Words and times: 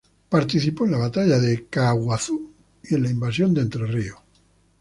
Participó 0.29 0.85
en 0.85 0.93
la 0.93 0.97
batalla 0.97 1.37
de 1.37 1.67
Caaguazú 1.67 2.49
y 2.81 2.95
en 2.95 3.05
su 3.05 3.11
invasión 3.11 3.53
de 3.53 3.61
Entre 3.61 3.85
Ríos. 3.85 4.17